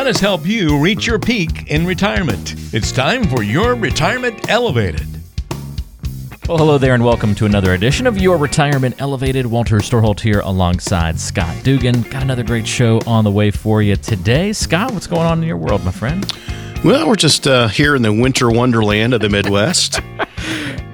[0.00, 2.54] Let us help you reach your peak in retirement.
[2.72, 5.06] It's time for your Retirement Elevated.
[6.48, 9.44] Well, hello there, and welcome to another edition of Your Retirement Elevated.
[9.44, 12.00] Walter Storholt here alongside Scott Dugan.
[12.00, 14.54] Got another great show on the way for you today.
[14.54, 16.24] Scott, what's going on in your world, my friend?
[16.82, 20.00] Well, we're just uh, here in the winter wonderland of the Midwest.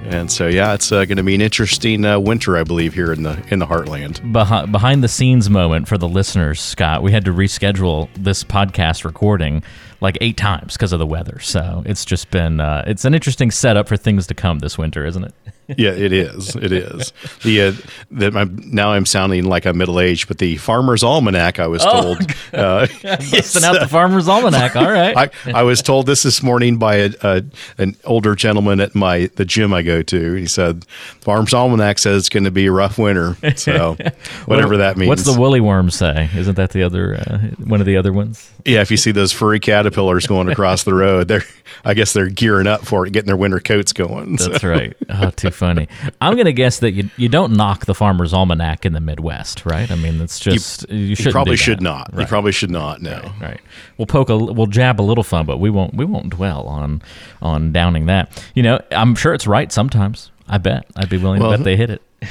[0.07, 3.11] And so, yeah, it's uh, going to be an interesting uh, winter, I believe, here
[3.11, 4.31] in the in the heartland.
[4.31, 7.03] Behind, behind the scenes moment for the listeners, Scott.
[7.03, 9.63] We had to reschedule this podcast recording
[9.99, 11.39] like eight times because of the weather.
[11.39, 15.05] So it's just been uh, it's an interesting setup for things to come this winter,
[15.05, 15.33] isn't it?
[15.67, 16.55] Yeah, it is.
[16.55, 17.11] It is.
[17.43, 17.71] The uh,
[18.11, 21.83] that I'm, now I'm sounding like I'm middle aged, but the Farmer's Almanac I was
[21.85, 22.31] Oh, told.
[22.53, 24.75] uh, Busting out the Farmer's Almanac.
[24.75, 25.17] All right.
[25.45, 27.43] I, I was told this this morning by a, a,
[27.77, 30.33] an older gentleman at my the gym I go to.
[30.33, 30.85] He said,
[31.21, 33.97] "Farmer's Almanac says it's going to be a rough winter." So,
[34.45, 35.09] whatever that means.
[35.09, 36.29] What's the woolly worm say?
[36.35, 38.51] Isn't that the other uh, one of the other ones?
[38.65, 41.43] Yeah, if you see those furry caterpillars going across the road, they're
[41.85, 44.37] I guess they're gearing up for it, getting their winter coats going.
[44.37, 44.95] So- That's right.
[45.09, 45.87] Oh, too funny.
[46.21, 49.65] I'm going to guess that you you don't knock the Farmer's Almanac in the Midwest,
[49.65, 49.89] right?
[49.91, 52.11] I mean, it's just you, You shouldn't probably should not.
[52.17, 53.01] You probably should not.
[53.01, 53.31] No.
[53.41, 53.59] Right.
[53.97, 57.01] We'll poke a we'll jab a little fun, but we won't we won't dwell on
[57.41, 58.41] on downing that.
[58.55, 60.31] You know, I'm sure it's right sometimes.
[60.47, 60.85] I bet.
[60.95, 62.01] I'd be willing Well, to bet they hit it.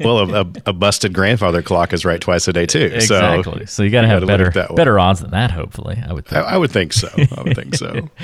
[0.00, 2.88] Well, a, a, a busted grandfather clock is right twice a day too.
[2.94, 3.66] Exactly.
[3.66, 5.50] So, you got to have better better odds than that.
[5.50, 6.52] Hopefully, I would So I, think.
[6.52, 7.08] I would think so.
[7.36, 8.08] I would think so.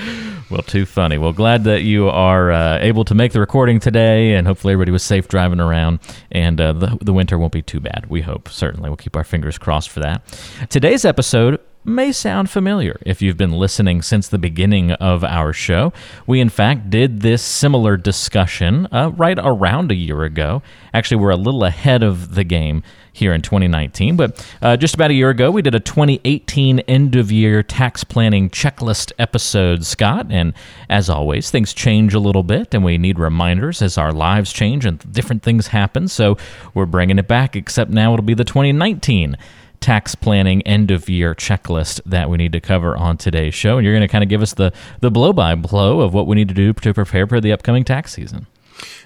[0.51, 1.17] Well, too funny.
[1.17, 4.93] Well, glad that you are uh, able to make the recording today, and hopefully everybody
[4.93, 5.99] was safe driving around,
[6.31, 8.07] and uh, the the winter won't be too bad.
[8.09, 8.49] We hope.
[8.51, 10.23] Certainly, we'll keep our fingers crossed for that.
[10.69, 15.93] Today's episode may sound familiar if you've been listening since the beginning of our show.
[16.27, 20.63] We, in fact, did this similar discussion uh, right around a year ago.
[20.93, 24.17] Actually, we're a little ahead of the game here in 2019.
[24.17, 28.05] But uh, just about a year ago, we did a 2018 end of year tax
[28.05, 30.27] planning checklist episode, Scott.
[30.31, 30.53] And
[30.91, 34.85] as always, things change a little bit, and we need reminders as our lives change
[34.85, 36.09] and different things happen.
[36.09, 36.37] So
[36.75, 39.37] we're bringing it back, except now it'll be the 2019
[39.85, 43.77] tax planning end of year checklist that we need to cover on today's show.
[43.77, 46.27] And you're going to kind of give us the, the blow by blow of what
[46.27, 48.47] we need to do to prepare for the upcoming tax season.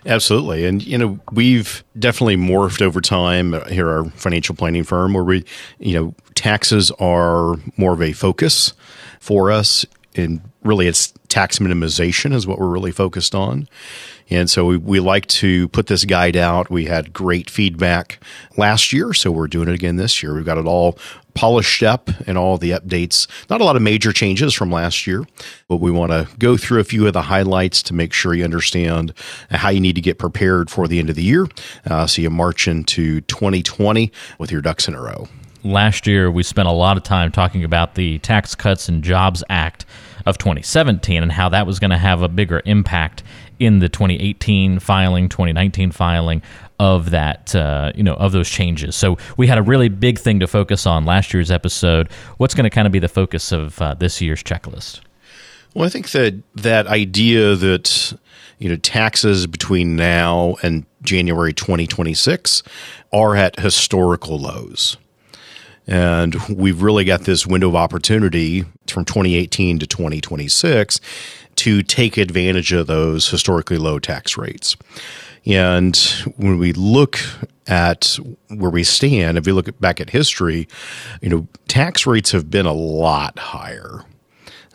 [0.07, 0.65] Absolutely.
[0.65, 5.25] And, you know, we've definitely morphed over time uh, here, our financial planning firm, where
[5.25, 5.45] we,
[5.81, 8.73] you know, taxes are more of a focus
[9.19, 9.85] for us.
[10.15, 13.69] And really, it's tax minimization is what we're really focused on.
[14.31, 16.71] And so we, we like to put this guide out.
[16.71, 18.21] We had great feedback
[18.57, 20.35] last year, so we're doing it again this year.
[20.35, 20.99] We've got it all
[21.35, 23.29] polished up and all the updates.
[23.49, 25.25] Not a lot of major changes from last year,
[25.69, 28.45] but we want to go through a few of the highlights to make sure you
[28.45, 29.15] understand
[29.51, 31.47] how you need to get prepared for the end of the year.
[31.89, 35.29] Uh, so you march into 2020 with your ducks in a row.
[35.63, 39.45] last year we spent a lot of time talking about the Tax Cuts and Jobs
[39.49, 39.85] Act
[40.27, 43.23] of 2017 and how that was going to have a bigger impact
[43.59, 46.43] in the 2018 filing, 2019 filing
[46.79, 48.95] of that, uh, you know, of those changes.
[48.95, 52.11] So we had a really big thing to focus on last year's episode.
[52.37, 55.01] What's going to kind of be the focus of uh, this year's checklist?
[55.75, 58.13] Well, I think that that idea that
[58.59, 62.63] you know taxes between now and January 2026
[63.13, 64.97] are at historical lows.
[65.89, 71.01] And we've really got this window of opportunity from 2018 to 2026
[71.57, 74.77] to take advantage of those historically low tax rates.
[75.47, 75.97] And
[76.37, 77.19] when we look
[77.67, 78.19] at
[78.49, 80.69] where we stand, if we look back at history,
[81.23, 84.05] you know, tax rates have been a lot higher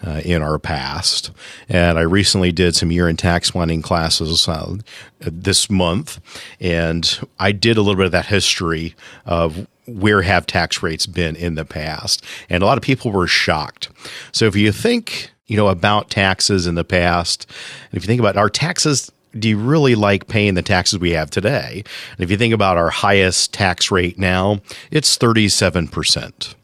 [0.06, 1.32] uh, in our past.
[1.70, 4.76] And I recently did some year in tax planning classes uh,
[5.20, 6.20] this month,
[6.60, 8.96] and I did a little bit of that history
[9.26, 12.24] of where have tax rates been in the past.
[12.50, 13.90] And a lot of people were shocked.
[14.32, 17.46] So if you think, you know, about taxes in the past,
[17.92, 21.12] and if you think about our taxes, do you really like paying the taxes we
[21.12, 21.84] have today?
[22.12, 26.56] And if you think about our highest tax rate now, it's 37%.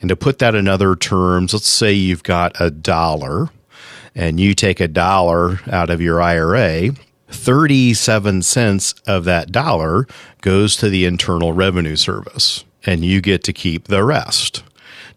[0.00, 3.48] And to put that in other terms, let's say you've got a dollar
[4.14, 6.90] and you take a dollar out of your IRA,
[7.36, 10.06] 37 cents of that dollar
[10.40, 14.62] goes to the Internal Revenue Service, and you get to keep the rest.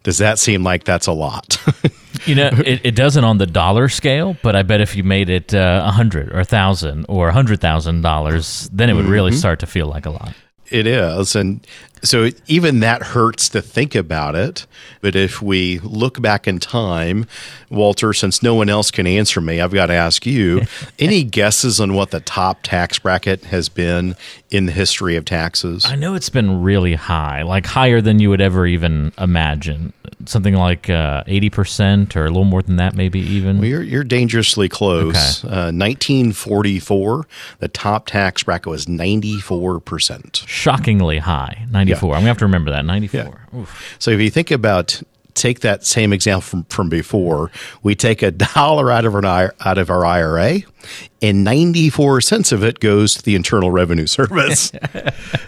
[0.02, 1.58] Does that seem like that's a lot?
[2.26, 5.30] You know, it, it doesn't on the dollar scale, but I bet if you made
[5.30, 9.06] it uh, a hundred or a thousand or a hundred thousand dollars, then it would
[9.06, 10.34] really start to feel like a lot.
[10.70, 11.66] It is, and
[12.02, 14.66] So even that hurts to think about it.
[15.00, 17.26] But if we look back in time,
[17.70, 20.62] Walter, since no one else can answer me, I've got to ask you
[20.98, 24.16] any guesses on what the top tax bracket has been
[24.50, 25.84] in the history of taxes?
[25.86, 29.92] I know it's been really high, like higher than you would ever even imagine.
[30.26, 33.58] Something like uh, 80% or a little more than that, maybe even.
[33.58, 35.44] Well, you're, you're dangerously close.
[35.44, 35.52] Okay.
[35.52, 37.26] Uh, 1944,
[37.60, 40.46] the top tax bracket was 94%.
[40.46, 41.89] Shockingly high, 94.
[41.98, 43.46] I'm going to have to remember that, 94.
[43.56, 43.96] Oof.
[43.98, 45.02] So if you think about
[45.34, 47.50] take that same example from, from before,
[47.82, 50.60] we take a dollar out of our out of our IRA,
[51.22, 54.70] and 94 cents of it goes to the Internal Revenue Service.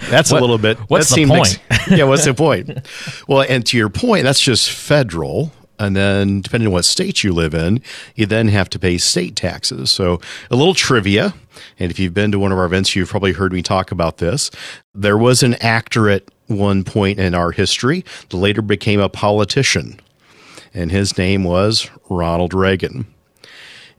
[0.08, 0.78] That's What- a little bit.
[0.88, 1.58] what's the point?
[1.90, 2.86] yeah, what's the point?
[3.26, 5.52] Well, and to your point, that's just federal.
[5.82, 7.82] And then, depending on what state you live in,
[8.14, 9.90] you then have to pay state taxes.
[9.90, 10.20] So,
[10.50, 11.34] a little trivia.
[11.78, 14.18] And if you've been to one of our events, you've probably heard me talk about
[14.18, 14.50] this.
[14.94, 19.98] There was an actor at one point in our history that later became a politician,
[20.72, 23.06] and his name was Ronald Reagan.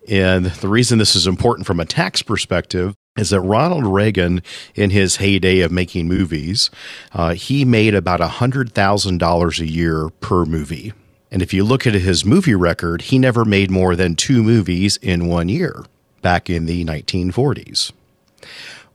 [0.07, 4.41] And the reason this is important from a tax perspective is that Ronald Reagan,
[4.73, 6.71] in his heyday of making movies,
[7.11, 10.93] uh, he made about $100,000 a year per movie.
[11.33, 14.97] And if you look at his movie record, he never made more than two movies
[14.97, 15.83] in one year
[16.21, 17.91] back in the 1940s.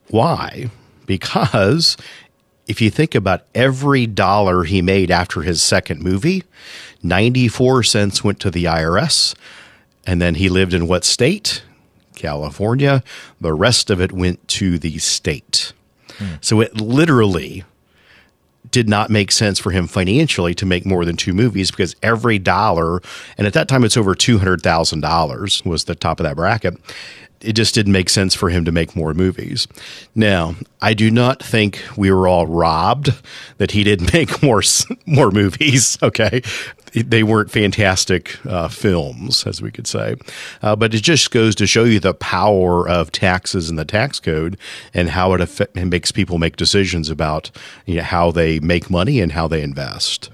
[0.06, 0.70] Why?
[1.04, 1.96] Because
[2.68, 6.44] if you think about every dollar he made after his second movie,
[7.02, 9.34] 94 cents went to the IRS.
[10.06, 11.64] And then he lived in what state?
[12.14, 13.02] California.
[13.40, 15.72] The rest of it went to the state.
[16.18, 16.34] Hmm.
[16.40, 17.64] So it literally
[18.70, 22.38] did not make sense for him financially to make more than two movies because every
[22.38, 23.00] dollar,
[23.36, 26.76] and at that time it's over $200,000 was the top of that bracket.
[27.40, 29.68] It just didn't make sense for him to make more movies.
[30.14, 33.12] Now, I do not think we were all robbed
[33.58, 34.62] that he didn't make more
[35.06, 35.96] more movies.
[36.02, 36.42] Okay,
[37.02, 40.16] they weren't fantastic uh, films, as we could say,
[40.62, 44.20] uh, but it just goes to show you the power of taxes and the tax
[44.20, 44.56] code
[44.94, 47.50] and how it, it makes people make decisions about
[47.86, 50.30] you know, how they make money and how they invest.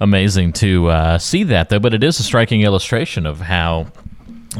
[0.00, 3.86] amazing to uh, see that though but it is a striking illustration of how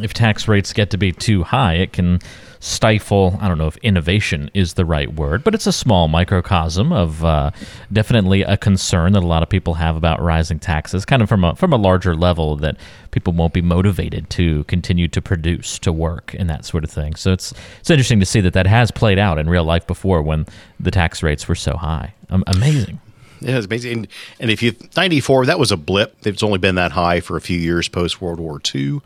[0.03, 2.19] if tax rates get to be too high it can
[2.61, 6.93] stifle i don't know if innovation is the right word but it's a small microcosm
[6.93, 7.51] of uh,
[7.93, 11.45] definitely a concern that a lot of people have about rising taxes kind of from
[11.45, 12.77] a from a larger level that
[13.11, 17.15] people won't be motivated to continue to produce to work and that sort of thing
[17.15, 20.23] so it's it's interesting to see that that has played out in real life before
[20.23, 20.47] when
[20.81, 22.99] the tax rates were so high um, amazing
[23.41, 23.93] Yeah, it's amazing.
[23.93, 24.09] And,
[24.41, 26.17] and if you 94, that was a blip.
[26.27, 29.01] It's only been that high for a few years post World War II.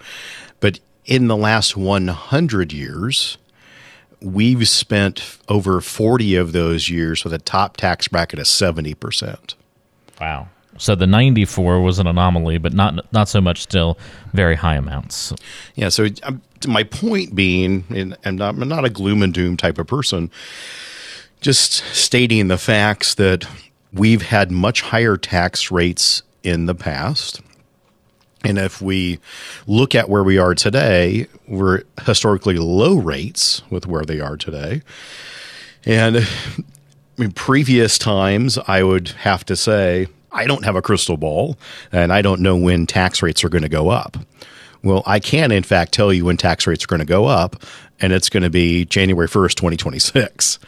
[0.60, 3.38] But in the last 100 years,
[4.20, 9.54] we've spent over 40 of those years with a top tax bracket of 70%.
[10.20, 10.48] Wow.
[10.78, 13.98] So the 94 was an anomaly, but not not so much still
[14.32, 15.32] very high amounts.
[15.74, 15.90] Yeah.
[15.90, 19.78] So um, my point being, and I'm not, I'm not a gloom and doom type
[19.78, 20.30] of person,
[21.40, 23.46] just stating the facts that
[23.92, 27.40] we've had much higher tax rates in the past.
[28.44, 29.18] And if we
[29.66, 34.82] look at where we are today, we're historically low rates with where they are today.
[35.84, 36.26] And
[37.18, 41.58] in previous times, I would have to say, I don't have a crystal ball
[41.92, 44.16] and I don't know when tax rates are going to go up.
[44.82, 47.62] Well, I can, in fact, tell you when tax rates are going to go up,
[48.00, 50.58] and it's going to be January 1st, 2026,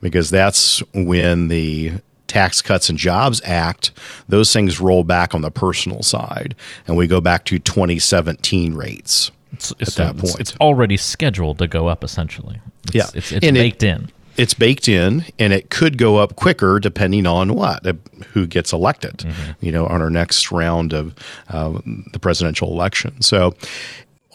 [0.00, 1.92] because that's when the
[2.28, 3.90] Tax Cuts and Jobs Act,
[4.28, 6.54] those things roll back on the personal side,
[6.86, 9.30] and we go back to 2017 rates.
[9.52, 10.38] It's, it's, that point.
[10.38, 12.04] it's already scheduled to go up.
[12.04, 13.06] Essentially, it's, Yeah.
[13.14, 14.10] it's, it's And it- baked in.
[14.36, 17.94] it's baked in and it could go up quicker depending on what uh,
[18.34, 19.24] who gets elected
[19.60, 21.12] you know on our next round of
[21.48, 21.76] uh,
[22.12, 23.52] the presidential election so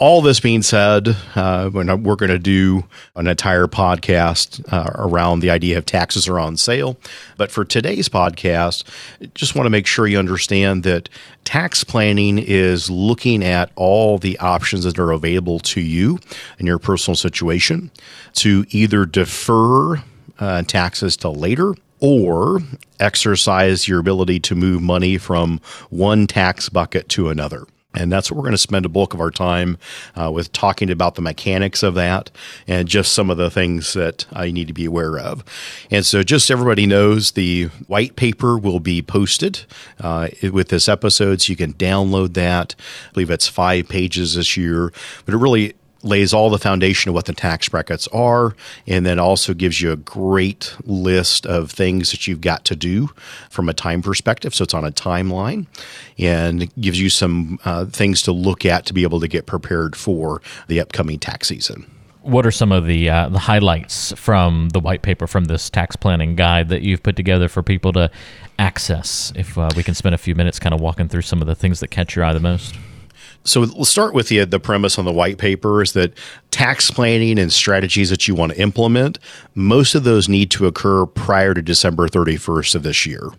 [0.04, 1.86] all this being said, uh, we're,
[2.18, 2.84] going to do
[3.16, 6.98] an entire podcast uh, around the idea of taxes are on sale.
[7.38, 8.84] But for today's podcast,
[9.34, 11.08] just want to make sure you understand that
[11.46, 16.20] tax planning is looking at all the options that are available to you
[16.60, 17.90] in your personal situation
[18.34, 20.04] to either defer
[20.38, 22.60] uh, taxes to later or
[23.00, 27.66] exercise your ability to move money from one tax bucket to another.
[27.96, 29.78] And that's what we're going to spend a bulk of our time
[30.16, 32.32] uh, with talking about the mechanics of that
[32.68, 35.44] and just some of the things that I need to be aware of.
[35.92, 39.66] And so, just everybody knows, the white paper will be posted
[40.00, 42.76] uh, with this episode, so you can download that.
[43.10, 44.92] I believe it's five pages this year,
[45.26, 48.56] but it really lays all the foundation of what the tax brackets are,
[48.86, 53.10] and then also gives you a great list of things that you've got to do
[53.50, 54.54] from a time perspective.
[54.54, 55.66] So it's on a timeline
[56.20, 59.96] and gives you some uh, things to look at to be able to get prepared
[59.96, 61.90] for the upcoming tax season.
[62.22, 65.98] What are some of the uh, the highlights from the white paper from this tax
[65.98, 68.10] planning guide that you've put together for people to
[68.58, 69.34] access?
[69.36, 71.56] If uh, we can spend a few minutes kind of walking through some of the
[71.56, 72.76] things that catch your eye the most.
[73.44, 76.14] So we'll start with the the premise on the white paper is that
[76.52, 79.20] tax planning and strategies that you want to implement,
[79.54, 83.32] most of those need to occur prior to December 31st of this year.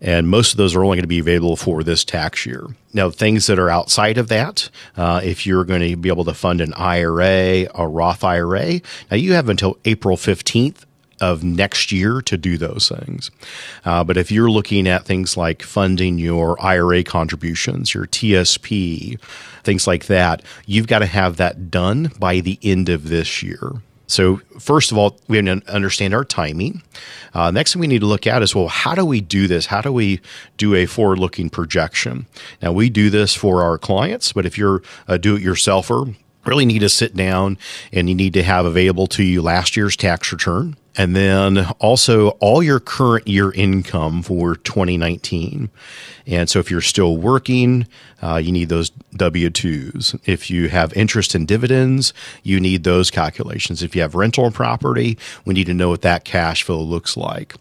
[0.00, 2.66] And most of those are only going to be available for this tax year.
[2.92, 6.34] Now, things that are outside of that, uh, if you're going to be able to
[6.34, 10.84] fund an IRA, a Roth IRA, now you have until April 15th
[11.20, 13.30] of next year to do those things.
[13.84, 19.20] Uh, but if you're looking at things like funding your IRA contributions, your TSP,
[19.62, 23.72] things like that, you've got to have that done by the end of this year.
[24.08, 26.82] So, first of all, we have to understand our timing.
[27.34, 29.66] Uh, next thing we need to look at is well, how do we do this?
[29.66, 30.20] How do we
[30.56, 32.26] do a forward looking projection?
[32.62, 36.14] Now, we do this for our clients, but if you're a do it yourselfer,
[36.46, 37.58] really need to sit down
[37.92, 42.30] and you need to have available to you last year's tax return and then also
[42.40, 45.68] all your current year income for 2019.
[46.26, 47.86] And so if you're still working,
[48.22, 50.18] uh, you need those W 2s.
[50.24, 53.82] If you have interest in dividends, you need those calculations.
[53.82, 57.54] If you have rental property, we need to know what that cash flow looks like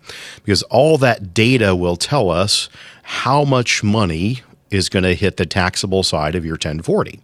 [0.44, 2.70] because all that data will tell us
[3.04, 7.22] how much money is going to hit the taxable side of your 1040.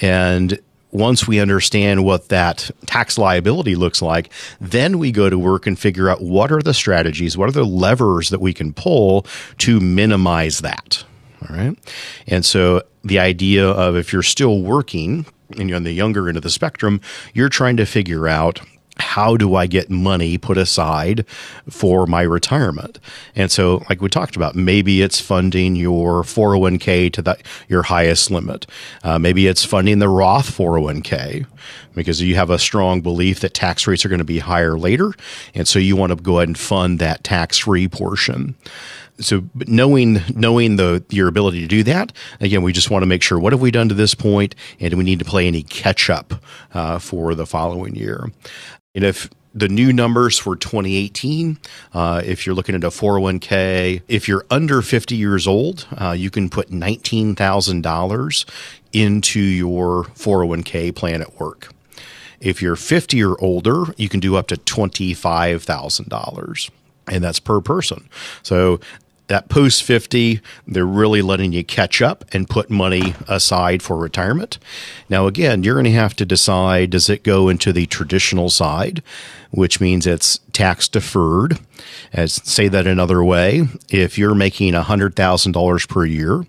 [0.00, 0.58] And
[0.92, 5.78] once we understand what that tax liability looks like, then we go to work and
[5.78, 9.26] figure out what are the strategies, what are the levers that we can pull
[9.58, 11.04] to minimize that.
[11.48, 11.78] All right.
[12.26, 15.26] And so the idea of if you're still working
[15.58, 17.00] and you're on the younger end of the spectrum,
[17.34, 18.60] you're trying to figure out
[19.00, 21.26] how do I get money put aside
[21.68, 22.98] for my retirement?
[23.34, 27.38] And so, like we talked about, maybe it's funding your 401k to the,
[27.68, 28.66] your highest limit.
[29.02, 31.46] Uh, maybe it's funding the Roth 401k
[31.94, 35.12] because you have a strong belief that tax rates are going to be higher later.
[35.54, 38.54] And so you want to go ahead and fund that tax free portion
[39.20, 43.22] so knowing knowing the your ability to do that again we just want to make
[43.22, 45.62] sure what have we done to this point and do we need to play any
[45.62, 46.34] catch up
[46.74, 48.30] uh, for the following year
[48.94, 51.58] and if the new numbers for 2018,
[51.92, 56.30] uh, if you're looking at a 401k, if you're under 50 years old, uh, you
[56.30, 58.44] can put $19,000
[58.92, 61.72] into your 401k plan at work.
[62.40, 66.70] If you're 50 or older, you can do up to $25,000
[67.08, 68.08] and that's per person.
[68.42, 68.78] So
[69.30, 74.58] that post 50, they're really letting you catch up and put money aside for retirement.
[75.08, 79.04] Now, again, you're going to have to decide does it go into the traditional side,
[79.52, 81.60] which means it's tax deferred?
[82.12, 86.44] As say that another way, if you're making $100,000 per year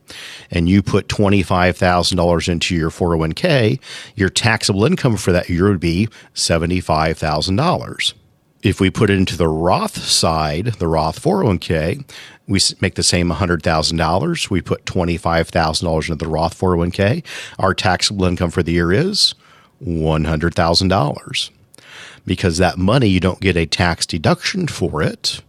[0.50, 3.80] and you put $25,000 into your 401k,
[4.16, 8.14] your taxable income for that year would be $75,000
[8.64, 12.06] if we put it into the Roth side, the Roth 401k,
[12.48, 14.50] we make the same $100,000.
[14.50, 17.24] We put $25,000 into the Roth 401k.
[17.58, 19.34] Our taxable income for the year is
[19.84, 21.50] $100,000.
[22.26, 25.42] Because that money, you don't get a tax deduction for it,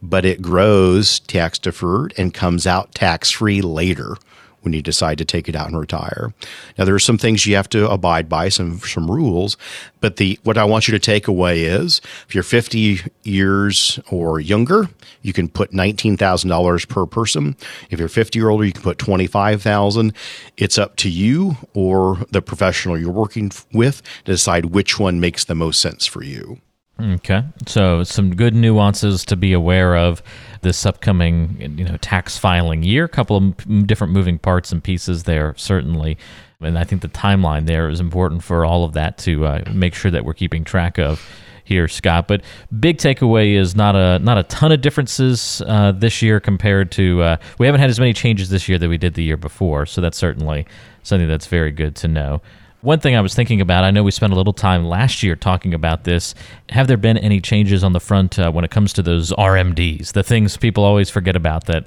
[0.00, 4.16] but it grows tax deferred and comes out tax free later
[4.62, 6.32] when you decide to take it out and retire.
[6.78, 9.56] Now there are some things you have to abide by, some some rules,
[10.00, 14.40] but the what I want you to take away is if you're 50 years or
[14.40, 14.88] younger,
[15.22, 17.56] you can put $19,000 per person.
[17.90, 20.12] If you're 50 or older, you can put 25,000.
[20.56, 25.44] It's up to you or the professional you're working with to decide which one makes
[25.44, 26.60] the most sense for you.
[27.02, 27.42] Okay.
[27.66, 30.22] So some good nuances to be aware of
[30.60, 33.04] this upcoming you know tax filing year.
[33.04, 36.16] A couple of different moving parts and pieces there certainly,
[36.60, 39.94] and I think the timeline there is important for all of that to uh, make
[39.94, 41.20] sure that we're keeping track of
[41.64, 42.28] here, Scott.
[42.28, 42.42] But
[42.78, 47.22] big takeaway is not a not a ton of differences uh, this year compared to
[47.22, 49.86] uh, we haven't had as many changes this year that we did the year before.
[49.86, 50.66] So that's certainly
[51.02, 52.42] something that's very good to know.
[52.82, 55.36] One thing I was thinking about, I know we spent a little time last year
[55.36, 56.34] talking about this.
[56.70, 60.12] Have there been any changes on the front uh, when it comes to those RMDs,
[60.12, 61.86] the things people always forget about that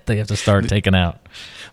[0.06, 1.20] they have to start taking out?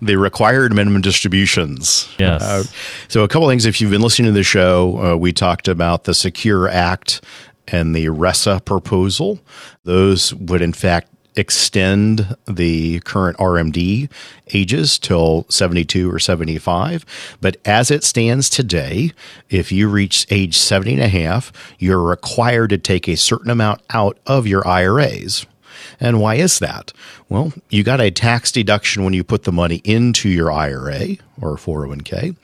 [0.01, 2.13] The required minimum distributions.
[2.19, 2.41] Yes.
[2.41, 2.63] Uh,
[3.07, 3.65] so, a couple things.
[3.65, 7.21] If you've been listening to the show, uh, we talked about the Secure Act
[7.67, 9.39] and the RESA proposal.
[9.83, 14.09] Those would, in fact, extend the current RMD
[14.53, 17.05] ages till 72 or 75.
[17.41, 19.11] But as it stands today,
[19.49, 23.81] if you reach age 70 and a half, you're required to take a certain amount
[23.91, 25.45] out of your IRAs.
[25.99, 26.93] And why is that?
[27.29, 31.55] Well, you got a tax deduction when you put the money into your IRA or
[31.55, 32.35] 401k.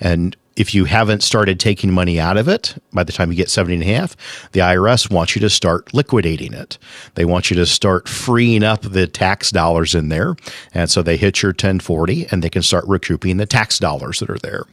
[0.00, 3.50] And if you haven't started taking money out of it by the time you get
[3.50, 4.16] 70 and a half,
[4.52, 6.76] the IRS wants you to start liquidating it.
[7.14, 10.36] They want you to start freeing up the tax dollars in there.
[10.74, 14.30] And so they hit your 1040 and they can start recouping the tax dollars that
[14.30, 14.64] are there.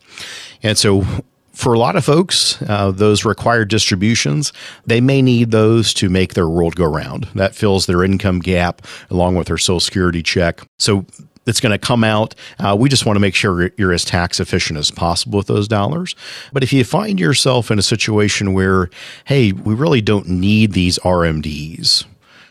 [0.63, 1.05] And so
[1.53, 4.53] for a lot of folks, uh, those required distributions,
[4.86, 7.27] they may need those to make their world go round.
[7.34, 10.62] That fills their income gap along with their Social Security check.
[10.77, 11.05] So
[11.48, 12.36] that's going to come out.
[12.60, 15.68] Uh, we just want to make sure you're as tax efficient as possible with those
[15.68, 16.13] dollars.
[16.51, 18.89] But if you find yourself in a situation where,
[19.25, 22.04] hey, we really don't need these RMDs,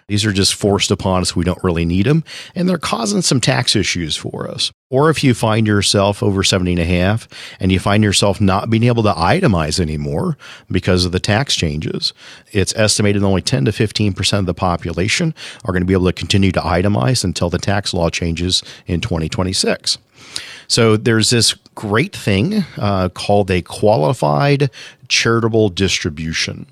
[0.09, 1.35] these are just forced upon us.
[1.35, 2.23] We don't really need them.
[2.55, 4.71] And they're causing some tax issues for us.
[4.89, 7.27] Or if you find yourself over 70 and a half
[7.59, 10.39] and you find yourself not being able to itemize anymore
[10.71, 12.13] because of the tax changes,
[12.53, 15.35] it's estimated only 10 to 15% of the population
[15.65, 19.01] are going to be able to continue to itemize until the tax law changes in
[19.01, 19.99] 2026.
[20.69, 24.71] So there's this great thing uh, called a qualified
[25.09, 26.67] charitable distribution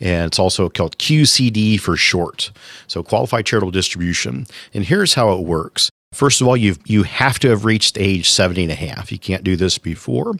[0.00, 2.50] and it's also called QCD for short.
[2.86, 4.46] So qualified charitable distribution.
[4.72, 5.90] And here's how it works.
[6.12, 9.10] First of all, you you have to have reached age 70 and a half.
[9.10, 10.34] You can't do this before,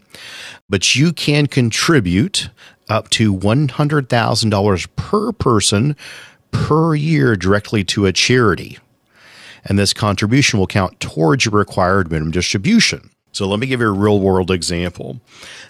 [0.68, 2.48] but you can contribute
[2.88, 5.96] up to $100,000 per person
[6.52, 8.78] per year directly to a charity.
[9.64, 13.10] And this contribution will count towards your required minimum distribution.
[13.34, 15.20] So let me give you a real world example.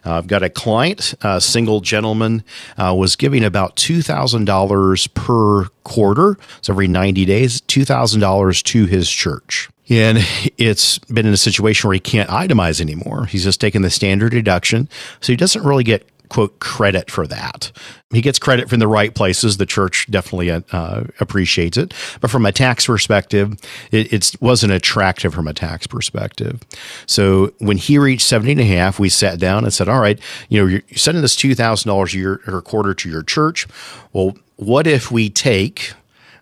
[0.04, 2.44] Uh, I've got a client, a single gentleman,
[2.76, 9.70] uh, was giving about $2,000 per quarter, so every 90 days, $2,000 to his church.
[9.88, 10.18] And
[10.58, 13.24] it's been in a situation where he can't itemize anymore.
[13.26, 14.88] He's just taking the standard deduction.
[15.20, 17.70] So he doesn't really get quote credit for that.
[18.10, 19.56] He gets credit from the right places.
[19.56, 23.54] The church definitely uh, appreciates it, but from a tax perspective,
[23.92, 26.60] it, it wasn't attractive from a tax perspective.
[27.06, 30.18] So when he reached 70 and a half, we sat down and said, "All right,
[30.48, 33.22] you know, you're sending this two thousand dollars a year or a quarter to your
[33.22, 33.68] church.
[34.12, 35.92] Well, what if we take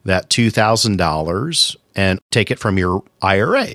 [0.06, 3.66] that two thousand dollars and take it from your IRA?"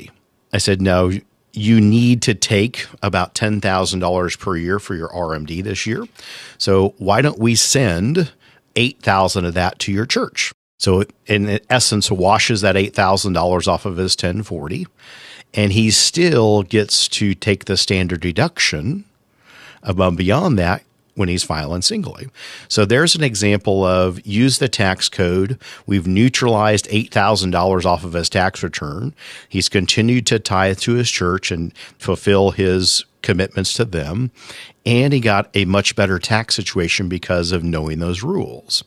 [0.52, 1.12] I said, "No,
[1.58, 6.06] you need to take about $10,000 per year for your RMD this year.
[6.58, 8.32] So why don't we send
[8.76, 10.54] 8,000 of that to your church?
[10.80, 14.86] So in essence washes that $8,000 off of his 1040
[15.54, 19.06] and he still gets to take the standard deduction
[19.82, 20.84] above beyond that
[21.18, 22.28] when he's filing singly.
[22.68, 25.60] So there's an example of use the tax code.
[25.88, 29.16] We've neutralized $8,000 off of his tax return.
[29.50, 34.30] He's continued to tithe to his church and fulfill his commitments to them.
[34.86, 38.84] And he got a much better tax situation because of knowing those rules.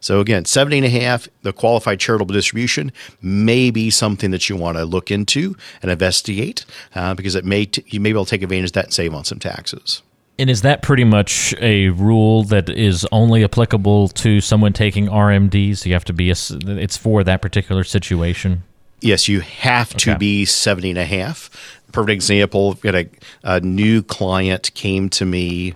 [0.00, 4.56] So again, 70 and a half, the qualified charitable distribution may be something that you
[4.56, 8.26] want to look into and investigate uh, because it may t- you may be able
[8.26, 10.02] to take advantage of that and save on some taxes.
[10.40, 15.84] And is that pretty much a rule that is only applicable to someone taking RMDs?
[15.84, 16.34] You have to be a,
[16.78, 18.62] it's for that particular situation.
[19.02, 20.18] Yes, you have to okay.
[20.18, 21.50] be 70 and a half.
[21.92, 23.10] Perfect example, got a,
[23.42, 25.74] a new client came to me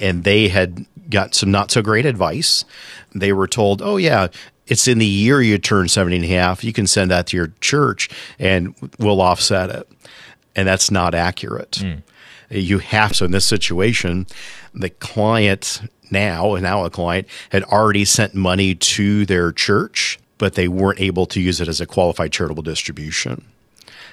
[0.00, 2.64] and they had got some not so great advice.
[3.14, 4.28] They were told, "Oh yeah,
[4.66, 6.64] it's in the year you turn 70 and a half.
[6.64, 9.86] You can send that to your church and we'll offset it."
[10.56, 11.72] And that's not accurate.
[11.72, 12.02] Mm
[12.60, 14.26] you have so in this situation
[14.74, 20.54] the client now and now a client had already sent money to their church but
[20.54, 23.44] they weren't able to use it as a qualified charitable distribution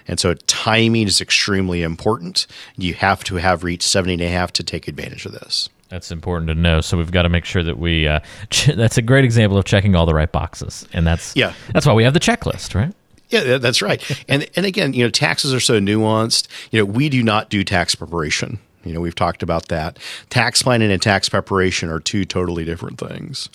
[0.08, 2.47] and so timing is extremely important
[2.78, 6.12] you have to have reached 70 and a half to take advantage of this that's
[6.12, 6.82] important to know.
[6.82, 8.08] So we've got to make sure that we.
[8.08, 8.19] Uh,
[8.52, 11.54] ch- that's a great example of checking all the right boxes, and that's yeah.
[11.73, 12.93] That's why we have the checklist, right?
[13.30, 14.04] Yeah, that's right.
[14.28, 16.48] and and again, you know, taxes are so nuanced.
[16.72, 18.60] You know, we do not do tax preparation.
[18.86, 20.00] You know, we've talked about that.
[20.30, 23.50] Tax planning and tax preparation are two totally different things.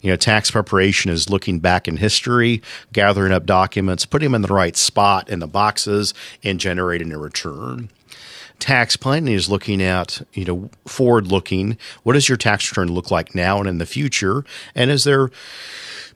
[0.00, 2.62] You know, tax preparation is looking back in history,
[2.92, 7.18] gathering up documents, putting them in the right spot in the boxes, and generating a
[7.18, 7.90] return.
[8.58, 11.76] Tax planning is looking at, you know, forward looking.
[12.02, 14.44] What does your tax return look like now and in the future?
[14.74, 15.30] And is there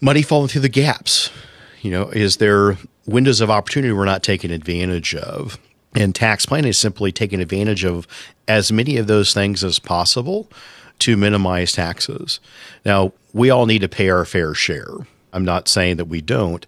[0.00, 1.30] money falling through the gaps?
[1.80, 5.58] You know, is there windows of opportunity we're not taking advantage of?
[5.94, 8.06] And tax planning is simply taking advantage of
[8.48, 10.50] as many of those things as possible
[11.00, 12.40] to minimize taxes.
[12.84, 14.88] Now, we all need to pay our fair share.
[15.32, 16.66] I'm not saying that we don't.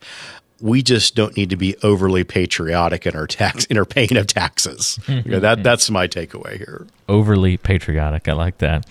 [0.61, 4.27] We just don't need to be overly patriotic in our tax in our paying of
[4.27, 4.99] taxes.
[5.07, 6.87] that that's my takeaway here.
[7.09, 8.87] Overly patriotic, I like that.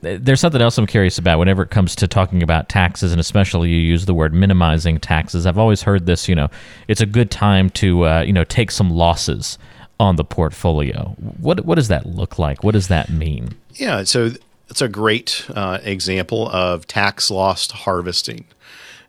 [0.00, 3.70] There's something else I'm curious about whenever it comes to talking about taxes, and especially
[3.70, 5.46] you use the word minimizing taxes.
[5.46, 6.28] I've always heard this.
[6.28, 6.48] You know,
[6.88, 9.58] it's a good time to uh, you know take some losses
[9.98, 11.16] on the portfolio.
[11.38, 12.62] What what does that look like?
[12.62, 13.56] What does that mean?
[13.74, 14.30] Yeah, so
[14.68, 18.46] it's a great uh, example of tax loss harvesting.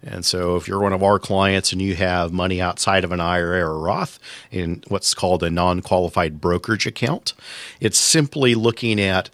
[0.06, 3.22] And so, if you're one of our clients and you have money outside of an
[3.22, 4.20] IRA or Roth
[4.52, 7.34] in what's called a non qualified brokerage account,
[7.80, 9.30] it's simply looking at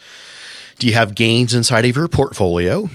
[0.78, 2.90] do you have gains inside of your portfolio?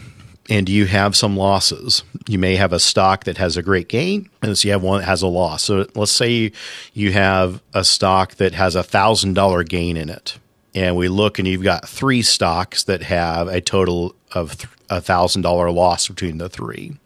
[0.50, 2.02] And do you have some losses?
[2.28, 5.00] You may have a stock that has a great gain, and so you have one
[5.00, 5.64] that has a loss.
[5.64, 6.52] So let's say
[6.92, 10.38] you have a stock that has a thousand dollar gain in it,
[10.74, 14.56] and we look and you've got three stocks that have a total of
[14.90, 16.98] a thousand dollar loss between the three.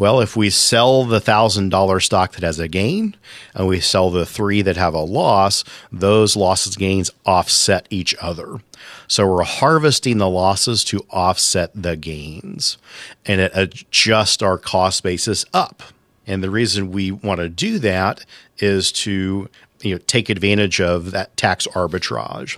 [0.00, 3.16] Well, if we sell the thousand dollar stock that has a gain
[3.54, 8.62] and we sell the three that have a loss, those losses gains offset each other.
[9.08, 12.78] So we're harvesting the losses to offset the gains
[13.26, 15.82] and it adjusts our cost basis up.
[16.26, 18.24] And the reason we want to do that
[18.56, 19.50] is to
[19.82, 22.56] you know, take advantage of that tax arbitrage.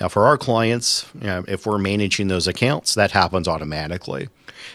[0.00, 4.28] Now, for our clients, you know, if we're managing those accounts, that happens automatically.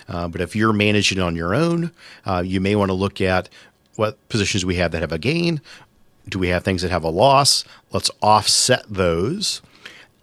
[0.08, 1.92] Uh, but if you're managing on your own,
[2.26, 3.50] uh, you may want to look at
[3.96, 5.62] what positions we have that have a gain.
[6.28, 7.64] Do we have things that have a loss?
[7.92, 9.62] Let's offset those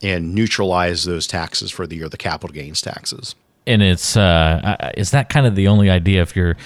[0.03, 3.35] and neutralize those taxes for the year, the capital gains taxes.
[3.67, 6.57] And it's uh, is that kind of the only idea if you're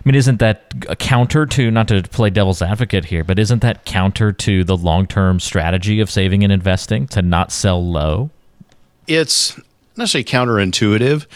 [0.00, 3.60] I mean, isn't that a counter to not to play devil's advocate here, but isn't
[3.60, 8.30] that counter to the long term strategy of saving and investing to not sell low?
[9.06, 9.64] It's not
[9.96, 11.26] necessarily counterintuitive.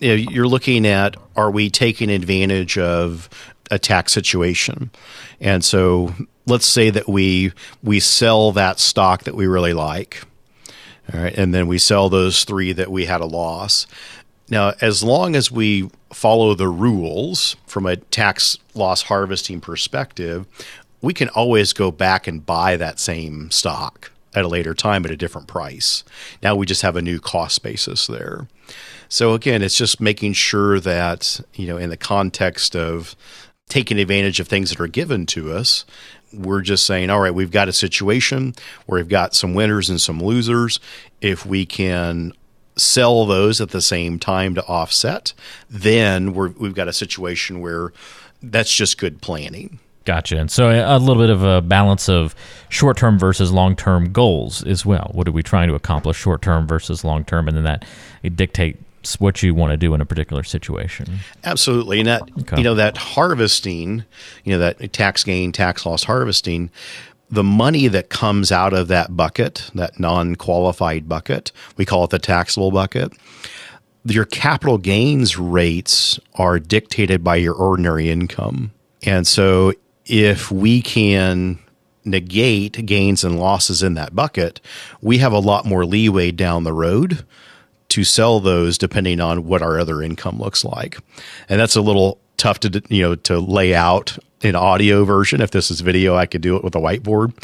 [0.00, 3.28] You're looking at are we taking advantage of
[3.70, 4.90] a tax situation,
[5.40, 6.14] and so
[6.46, 10.22] let's say that we we sell that stock that we really like,
[11.12, 13.86] all right, and then we sell those three that we had a loss.
[14.50, 20.46] Now, as long as we follow the rules from a tax loss harvesting perspective,
[21.00, 25.10] we can always go back and buy that same stock at a later time at
[25.10, 26.04] a different price.
[26.42, 28.48] Now we just have a new cost basis there.
[29.08, 33.16] So again, it's just making sure that, you know, in the context of
[33.68, 35.84] taking advantage of things that are given to us,
[36.32, 38.54] we're just saying, all right, we've got a situation
[38.86, 40.78] where we've got some winners and some losers.
[41.20, 42.32] If we can
[42.78, 45.32] sell those at the same time to offset,
[45.68, 47.92] then we have got a situation where
[48.42, 49.78] that's just good planning.
[50.04, 50.38] Gotcha.
[50.38, 52.34] And so a little bit of a balance of
[52.70, 55.10] short term versus long term goals as well.
[55.12, 57.46] What are we trying to accomplish short term versus long term?
[57.46, 57.84] And then that
[58.34, 61.18] dictates what you want to do in a particular situation.
[61.44, 61.98] Absolutely.
[61.98, 62.56] And that, okay.
[62.56, 64.04] you know, that harvesting,
[64.44, 66.70] you know, that tax gain, tax loss harvesting,
[67.30, 72.10] the money that comes out of that bucket, that non qualified bucket, we call it
[72.10, 73.12] the taxable bucket.
[74.04, 78.72] Your capital gains rates are dictated by your ordinary income.
[79.02, 79.74] And so
[80.06, 81.58] if we can
[82.04, 84.60] negate gains and losses in that bucket,
[85.02, 87.24] we have a lot more leeway down the road
[87.90, 90.98] to sell those depending on what our other income looks like.
[91.48, 95.40] And that's a little tough to you know to lay out an audio version.
[95.40, 97.34] If this is video, I could do it with a whiteboard.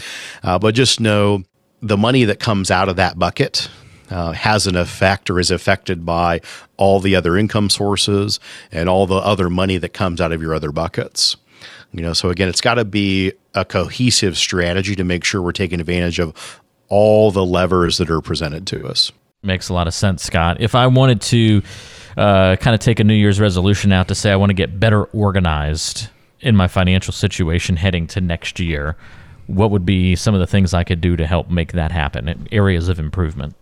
[0.43, 1.45] Uh, but just know
[1.83, 3.69] the money that comes out of that bucket
[4.11, 6.41] uh, has an effect or is affected by
[6.77, 10.55] all the other income sources and all the other money that comes out of your
[10.55, 11.37] other buckets.
[11.93, 15.53] You know, so again, it's got to be a cohesive strategy to make sure we're
[15.53, 19.13] taking advantage of all the levers that are presented to us.
[19.43, 20.61] Makes a lot of sense, Scott.
[20.61, 21.63] If I wanted to
[22.17, 24.79] uh, kind of take a New Year's resolution out to say I want to get
[24.79, 26.09] better organized
[26.41, 28.97] in my financial situation heading to next year,
[29.47, 32.47] what would be some of the things I could do to help make that happen?
[32.53, 33.55] Areas of improvement.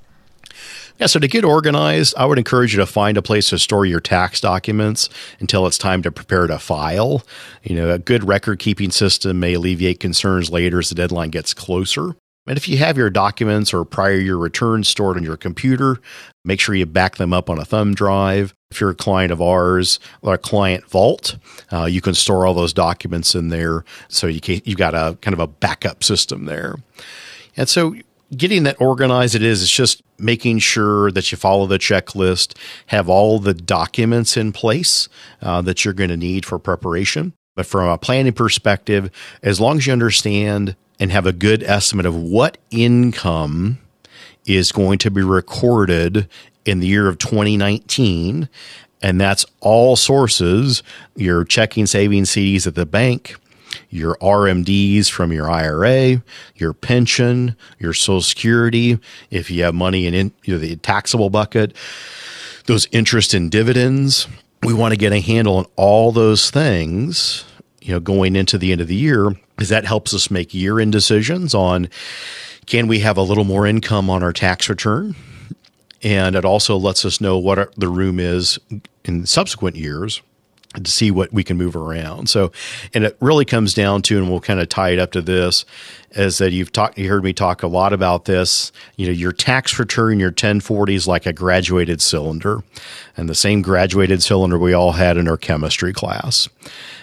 [0.99, 3.87] Yeah, so to get organized, I would encourage you to find a place to store
[3.87, 5.09] your tax documents
[5.41, 7.23] until it's time to prepare to file.
[7.62, 11.55] You know, a good record keeping system may alleviate concerns later as the deadline gets
[11.55, 12.15] closer.
[12.47, 15.99] And if you have your documents or prior year returns stored on your computer,
[16.45, 18.53] make sure you back them up on a thumb drive.
[18.71, 21.37] If you're a client of ours, our client vault,
[21.73, 23.85] uh, you can store all those documents in there.
[24.09, 26.77] So you can, you've got a kind of a backup system there.
[27.57, 27.95] And so
[28.37, 33.09] getting that organized it is it's just making sure that you follow the checklist have
[33.09, 35.09] all the documents in place
[35.43, 39.11] uh, that you're going to need for preparation but from a planning perspective
[39.43, 43.79] as long as you understand and have a good estimate of what income
[44.47, 46.29] is going to be recorded
[46.65, 48.49] in the year of 2019
[49.03, 50.83] And that's all sources
[51.17, 53.35] your checking, savings, CDs at the bank,
[53.91, 56.23] your RMDs from your IRA,
[56.55, 58.99] your pension, your Social Security,
[59.31, 61.75] if you have money in, in you know, the taxable bucket,
[62.67, 64.29] those interest and dividends.
[64.64, 67.44] We want to get a handle on all those things,
[67.81, 70.79] you know, going into the end of the year, because that helps us make year
[70.79, 71.88] end decisions on
[72.66, 75.16] can we have a little more income on our tax return?
[76.03, 78.59] And it also lets us know what the room is
[79.05, 80.22] in subsequent years
[80.75, 82.29] to see what we can move around.
[82.29, 82.53] So,
[82.95, 85.65] and it really comes down to, and we'll kind of tie it up to this,
[86.13, 88.73] is that you've talked, you heard me talk a lot about this.
[88.97, 92.63] You know, your tax return, your 1040 is like a graduated cylinder,
[93.17, 96.49] and the same graduated cylinder we all had in our chemistry class,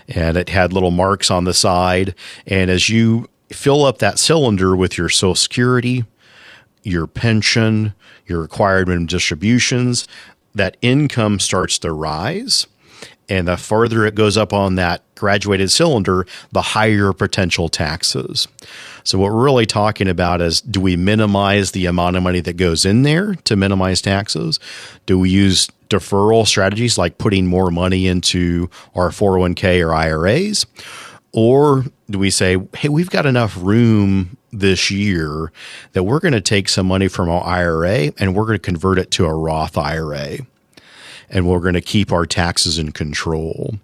[0.07, 2.15] and it had little marks on the side.
[2.47, 6.05] And as you fill up that cylinder with your Social Security,
[6.83, 7.93] your pension,
[8.25, 10.07] your required minimum distributions,
[10.55, 12.65] that income starts to rise
[13.29, 18.47] and the further it goes up on that graduated cylinder, the higher potential taxes.
[19.03, 22.57] So, what we're really talking about is do we minimize the amount of money that
[22.57, 24.59] goes in there to minimize taxes?
[25.05, 30.65] Do we use deferral strategies like putting more money into our 401k or IRAs?
[31.31, 35.51] Or do we say, hey, we've got enough room this year
[35.93, 38.97] that we're going to take some money from our IRA and we're going to convert
[38.97, 40.39] it to a Roth IRA?
[41.29, 43.75] And we're going to keep our taxes in control.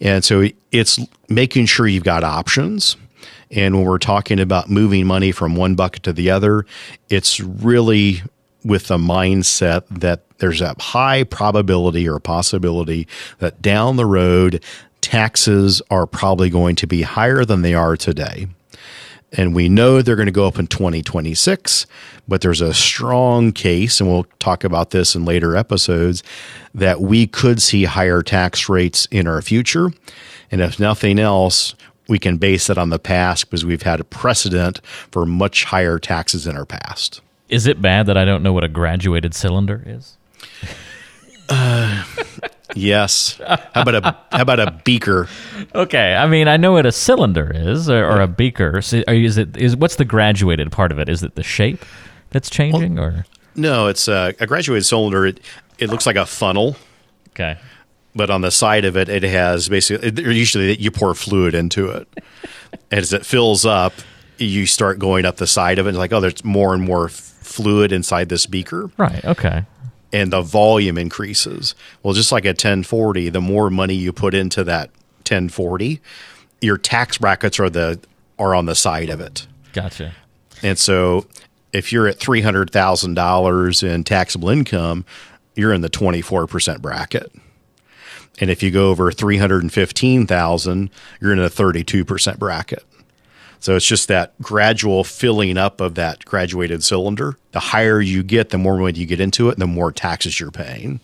[0.00, 2.96] And so it's making sure you've got options.
[3.50, 6.66] And when we're talking about moving money from one bucket to the other,
[7.10, 8.22] it's really
[8.64, 13.06] with the mindset that there's a high probability or possibility
[13.38, 14.62] that down the road,
[15.00, 18.46] taxes are probably going to be higher than they are today.
[19.32, 21.86] And we know they're going to go up in 2026,
[22.28, 26.22] but there's a strong case, and we'll talk about this in later episodes,
[26.74, 29.90] that we could see higher tax rates in our future.
[30.50, 31.74] And if nothing else,
[32.08, 35.98] we can base it on the past because we've had a precedent for much higher
[35.98, 37.22] taxes in our past.
[37.48, 40.16] Is it bad that I don't know what a graduated cylinder is?
[41.52, 42.04] Uh,
[42.74, 43.38] yes.
[43.46, 45.28] How about a how about a beaker?
[45.74, 48.80] Okay, I mean I know what a cylinder is or, or a beaker.
[48.80, 51.08] So is it is what's the graduated part of it?
[51.08, 51.84] Is it the shape
[52.30, 53.26] that's changing well, or?
[53.54, 55.26] No, it's a, a graduated cylinder.
[55.26, 55.40] It
[55.78, 56.76] it looks like a funnel.
[57.30, 57.58] Okay.
[58.14, 62.08] But on the side of it, it has basically usually you pour fluid into it.
[62.90, 63.94] As it fills up,
[64.36, 65.90] you start going up the side of it.
[65.90, 68.90] It's like, oh, there's more and more fluid inside this beaker.
[68.98, 69.24] Right.
[69.24, 69.64] Okay
[70.12, 71.74] and the volume increases.
[72.02, 76.00] Well, just like a 1040, the more money you put into that 1040,
[76.60, 78.00] your tax brackets are the
[78.38, 79.46] are on the side of it.
[79.72, 80.14] Gotcha.
[80.62, 81.26] And so
[81.72, 85.04] if you're at $300,000 in taxable income,
[85.54, 87.32] you're in the 24% bracket.
[88.40, 92.84] And if you go over 315,000, you're in a 32% bracket.
[93.62, 97.38] So it's just that gradual filling up of that graduated cylinder.
[97.52, 100.40] The higher you get, the more money you get into it, and the more taxes
[100.40, 100.98] you're paying.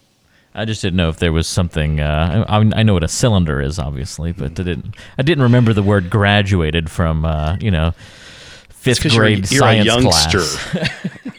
[0.56, 2.00] I just didn't know if there was something.
[2.00, 4.96] Uh, I, I, know what a cylinder is, obviously, but I didn't.
[5.16, 7.92] I didn't remember the word graduated from uh, you know
[8.70, 10.40] fifth grade you're, science you're a youngster.
[10.40, 11.18] class.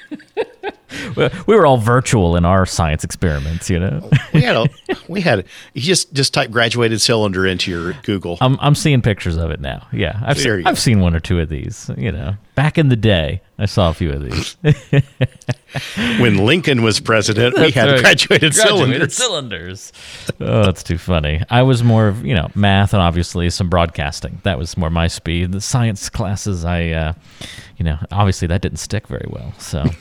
[1.16, 4.10] we were all virtual in our science experiments, you know.
[4.34, 4.70] we had a,
[5.08, 8.38] we had you just just type graduated cylinder into your Google.
[8.42, 9.88] I'm I'm seeing pictures of it now.
[9.92, 11.90] Yeah, I've seen, I've seen one or two of these.
[11.98, 14.58] You know, back in the day, I saw a few of these.
[16.20, 18.02] when Lincoln was president, we had right.
[18.02, 19.16] graduated, graduated cylinders.
[19.16, 19.94] cylinders.
[20.40, 21.42] Oh, that's too funny.
[21.50, 24.40] I was more of you know math and obviously some broadcasting.
[24.44, 25.52] That was more my speed.
[25.52, 27.14] The science classes, I, uh,
[27.78, 29.54] you know, obviously that didn't stick very well.
[29.58, 29.86] So.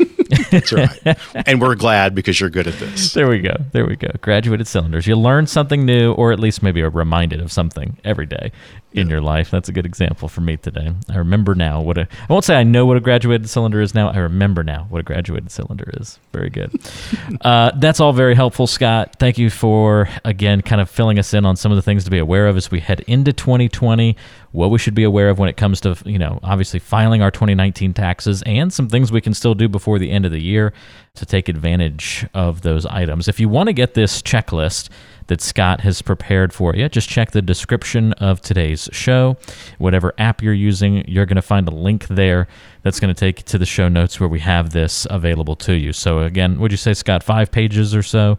[0.51, 1.19] That's right.
[1.47, 3.13] And we're glad because you're good at this.
[3.13, 3.55] There we go.
[3.73, 4.09] There we go.
[4.21, 5.07] Graduated cylinders.
[5.07, 8.53] You learn something new, or at least maybe are reminded of something every day
[8.93, 9.15] in yeah.
[9.15, 9.51] your life.
[9.51, 10.93] That's a good example for me today.
[11.09, 12.03] I remember now what a.
[12.03, 14.11] I won't say I know what a graduated cylinder is now.
[14.11, 16.19] I remember now what a graduated cylinder is.
[16.33, 16.73] Very good.
[17.43, 19.17] uh, that's all very helpful, Scott.
[19.19, 22.11] Thank you for again kind of filling us in on some of the things to
[22.11, 24.17] be aware of as we head into 2020
[24.53, 27.31] what we should be aware of when it comes to, you know, obviously filing our
[27.31, 30.73] 2019 taxes and some things we can still do before the end of the year
[31.15, 33.27] to take advantage of those items.
[33.27, 34.89] If you want to get this checklist
[35.27, 39.37] that Scott has prepared for you, just check the description of today's show.
[39.79, 42.47] Whatever app you're using, you're going to find a link there
[42.83, 45.75] that's going to take you to the show notes where we have this available to
[45.75, 45.93] you.
[45.93, 48.39] So, again, would you say, Scott, five pages or so,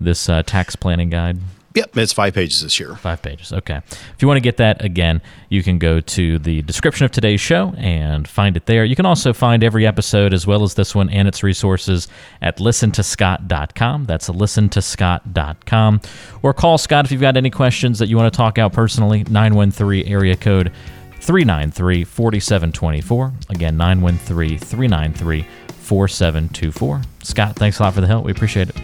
[0.00, 1.38] this uh, tax planning guide?
[1.74, 2.96] Yep, it's five pages this year.
[2.96, 3.52] Five pages.
[3.52, 3.76] Okay.
[3.76, 7.40] If you want to get that again, you can go to the description of today's
[7.40, 8.84] show and find it there.
[8.84, 12.08] You can also find every episode as well as this one and its resources
[12.42, 14.06] at listentoscott.com.
[14.06, 16.00] That's listentoscott.com.
[16.42, 19.22] Or call Scott if you've got any questions that you want to talk out personally.
[19.30, 20.72] 913 area code
[21.20, 23.32] 393 4724.
[23.50, 27.02] Again, 913 393 4724.
[27.22, 28.24] Scott, thanks a lot for the help.
[28.24, 28.76] We appreciate it.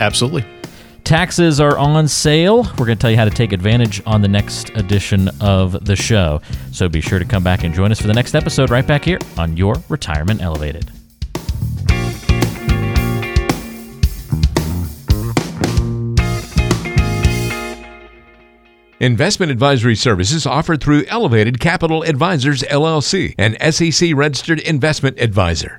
[0.00, 0.55] Absolutely.
[1.06, 2.64] Taxes are on sale.
[2.64, 5.94] We're going to tell you how to take advantage on the next edition of the
[5.94, 6.40] show.
[6.72, 9.04] So be sure to come back and join us for the next episode right back
[9.04, 10.90] here on Your Retirement Elevated.
[18.98, 25.74] Investment advisory services offered through Elevated Capital Advisors LLC, an SEC registered investment advisor.